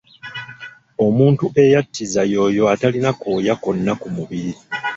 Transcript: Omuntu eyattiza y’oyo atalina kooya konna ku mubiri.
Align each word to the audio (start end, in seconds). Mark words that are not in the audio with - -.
Omuntu 1.05 1.45
eyattiza 1.63 2.21
y’oyo 2.31 2.63
atalina 2.73 3.11
kooya 3.21 3.55
konna 3.63 3.93
ku 4.01 4.07
mubiri. 4.15 4.53